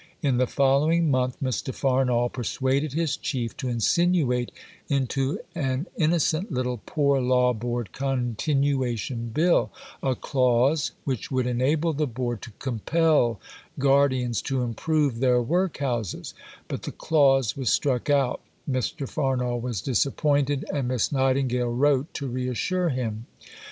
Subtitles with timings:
[0.23, 1.71] In the following month Mr.
[1.71, 4.51] Farnall persuaded his Chief to insinuate
[4.89, 9.69] into an innocent little "Poor Law Board Continuation Bill,"
[10.01, 13.39] a clause which would enable the Board to compel
[13.77, 16.33] Guardians to improve their workhouses;
[16.67, 19.07] but the clause was struck out, Mr.
[19.07, 23.27] Farnall was disappointed, and Miss Nightingale wrote to reassure him.